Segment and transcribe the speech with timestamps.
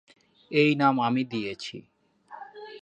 [0.51, 1.75] এই নাম আমি দিয়েছি।